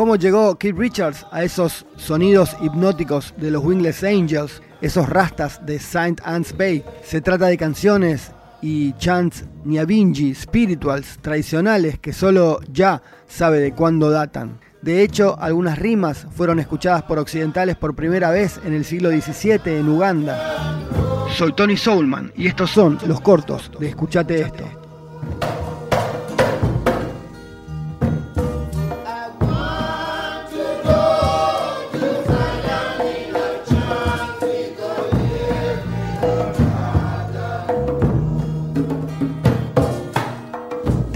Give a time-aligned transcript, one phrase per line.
[0.00, 5.78] ¿Cómo llegó Keith Richards a esos sonidos hipnóticos de los Wingless Angels, esos rastas de
[5.78, 6.82] Saint Anne's Bay?
[7.04, 14.08] Se trata de canciones y chants Niavinji, spirituals, tradicionales que solo ya sabe de cuándo
[14.08, 14.58] datan.
[14.80, 19.60] De hecho, algunas rimas fueron escuchadas por occidentales por primera vez en el siglo XVII
[19.66, 20.80] en Uganda.
[21.36, 24.79] Soy Tony Soulman y estos son los cortos de Escuchate esto.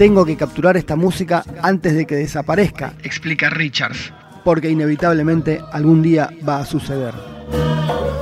[0.05, 6.29] Tengo que capturar esta música antes de que desaparezca, explica Richards, porque inevitablemente algún día
[6.47, 7.15] va a suceder.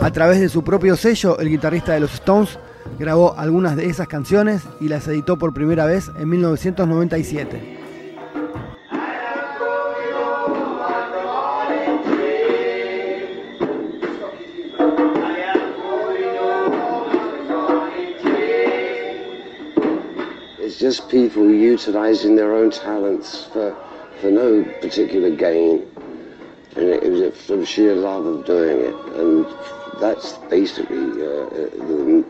[0.02, 2.58] A través de su propio sello, el guitarrista de los Stones
[2.98, 7.83] grabó algunas de esas canciones y las editó por primera vez en 1997.
[20.96, 23.76] Just people utilizing their own talents for,
[24.22, 25.84] for no particular gain.
[26.76, 28.96] And it was from sheer love of doing it.
[29.20, 29.48] And
[30.00, 31.50] that's basically uh,
[31.90, 32.24] the,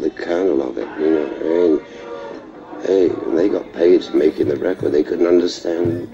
[0.00, 1.28] the kernel of it, you know.
[1.68, 4.92] Mean, hey, they got paid to making the record.
[4.92, 6.08] They couldn't understand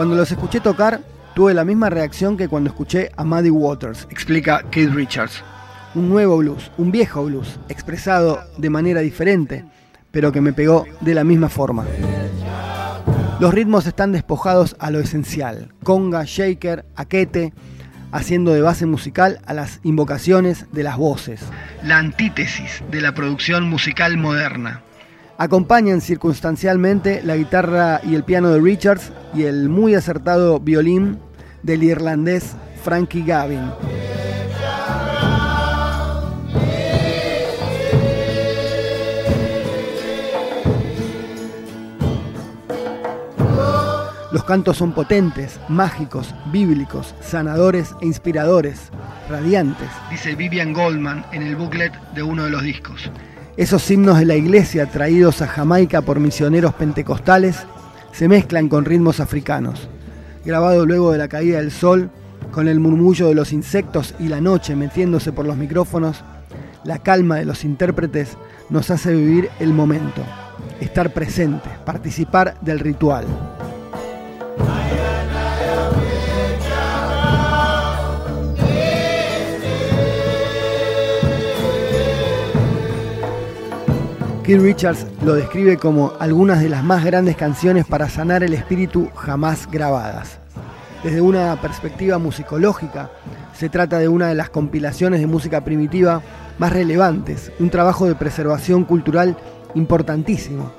[0.00, 1.02] Cuando los escuché tocar,
[1.34, 5.44] tuve la misma reacción que cuando escuché a Muddy Waters, explica Keith Richards.
[5.94, 9.66] Un nuevo blues, un viejo blues, expresado de manera diferente,
[10.10, 11.84] pero que me pegó de la misma forma.
[13.40, 17.52] Los ritmos están despojados a lo esencial, conga, shaker, aquete,
[18.10, 21.42] haciendo de base musical a las invocaciones de las voces.
[21.84, 24.80] La antítesis de la producción musical moderna.
[25.42, 31.18] Acompañan circunstancialmente la guitarra y el piano de Richards y el muy acertado violín
[31.62, 33.70] del irlandés Frankie Gavin.
[44.30, 48.90] Los cantos son potentes, mágicos, bíblicos, sanadores e inspiradores,
[49.30, 53.10] radiantes, dice Vivian Goldman en el booklet de uno de los discos.
[53.60, 57.66] Esos himnos de la iglesia traídos a Jamaica por misioneros pentecostales
[58.10, 59.86] se mezclan con ritmos africanos.
[60.46, 62.08] Grabado luego de la caída del sol,
[62.52, 66.24] con el murmullo de los insectos y la noche metiéndose por los micrófonos,
[66.84, 68.38] la calma de los intérpretes
[68.70, 70.22] nos hace vivir el momento,
[70.80, 73.26] estar presente, participar del ritual.
[84.50, 89.08] Keith Richards lo describe como algunas de las más grandes canciones para sanar el espíritu
[89.14, 90.40] jamás grabadas.
[91.04, 93.12] Desde una perspectiva musicológica,
[93.56, 96.20] se trata de una de las compilaciones de música primitiva
[96.58, 99.36] más relevantes, un trabajo de preservación cultural
[99.76, 100.72] importantísimo.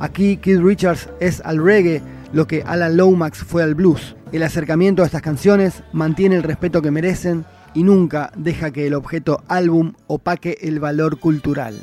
[0.00, 2.02] Aquí Keith Richards es al reggae
[2.32, 4.16] lo que Alan Lomax fue al blues.
[4.32, 7.44] El acercamiento a estas canciones mantiene el respeto que merecen
[7.74, 11.76] y nunca deja que el objeto álbum opaque el valor cultural.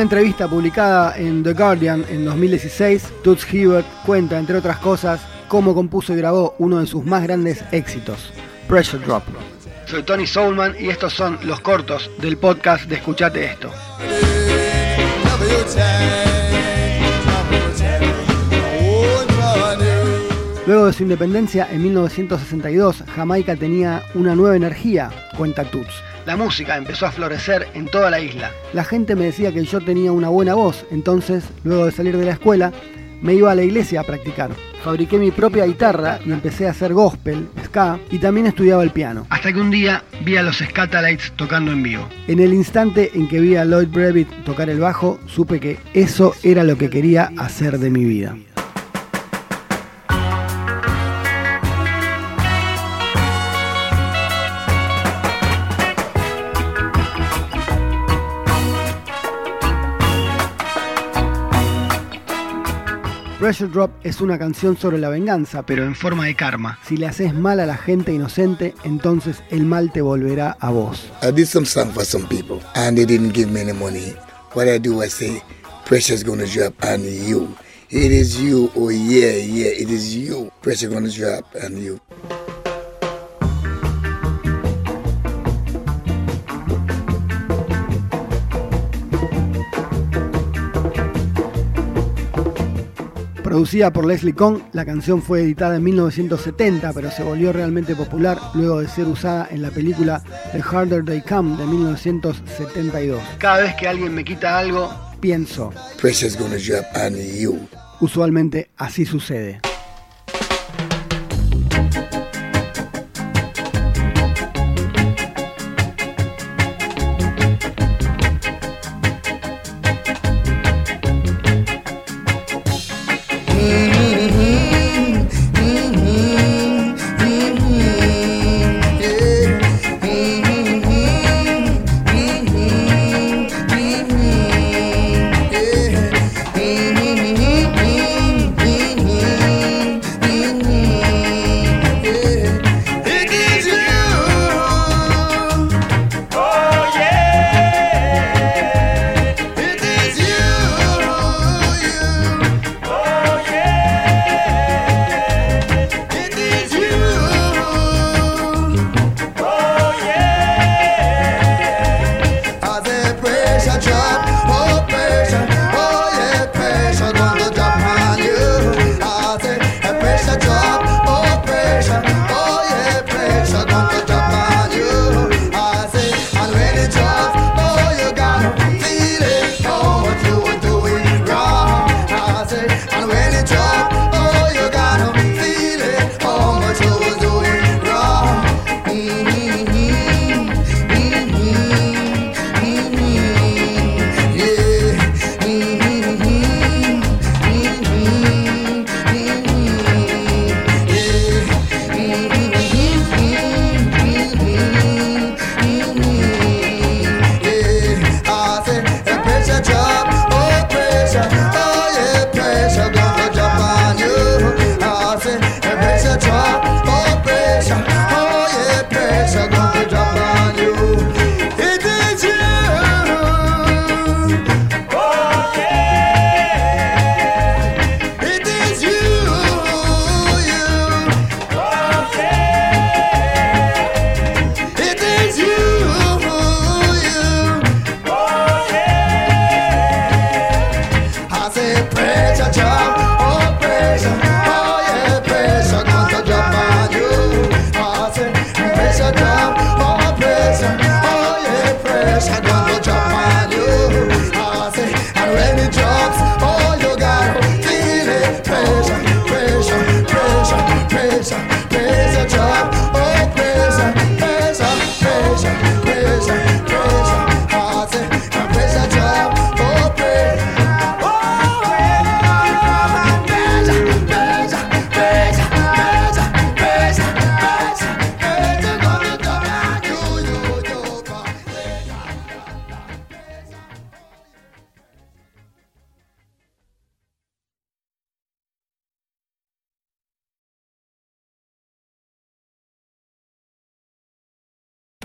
[0.00, 5.74] Una entrevista publicada en The Guardian en 2016, Toots Hibbert cuenta, entre otras cosas, cómo
[5.74, 8.32] compuso y grabó uno de sus más grandes éxitos,
[8.66, 9.22] Pressure Drop.
[9.84, 13.70] Soy Tony Soulman y estos son los cortos del podcast de Escuchate Esto.
[20.66, 25.92] Luego de su independencia en 1962, Jamaica tenía una nueva energía, cuenta Toots.
[26.26, 28.50] La música empezó a florecer en toda la isla.
[28.72, 32.26] La gente me decía que yo tenía una buena voz, entonces, luego de salir de
[32.26, 32.72] la escuela,
[33.22, 34.50] me iba a la iglesia a practicar.
[34.82, 39.26] Fabriqué mi propia guitarra y empecé a hacer gospel, ska y también estudiaba el piano.
[39.28, 42.08] Hasta que un día vi a los Scatalites tocando en vivo.
[42.28, 46.34] En el instante en que vi a Lloyd Brevitt tocar el bajo, supe que eso
[46.42, 48.36] era lo que quería hacer de mi vida.
[63.40, 66.78] Pressure Drop es una canción sobre la venganza, pero en forma de karma.
[66.86, 71.10] Si le haces mal a la gente inocente, entonces el mal te volverá a vos.
[71.22, 74.12] I did some song for some people and they didn't give me any money.
[74.52, 75.42] What I do, I say,
[75.86, 77.48] pressure's gonna drop on you.
[77.88, 80.52] It is you, oh yeah, yeah, it is you.
[80.60, 81.98] Pressure gonna drop on you.
[93.50, 98.38] Producida por Leslie Kong, la canción fue editada en 1970, pero se volvió realmente popular
[98.54, 103.20] luego de ser usada en la película The Harder They Come de 1972.
[103.38, 104.88] Cada vez que alguien me quita algo,
[105.18, 105.72] pienso.
[106.38, 107.58] gonna drop on you.
[107.98, 109.60] Usualmente así sucede.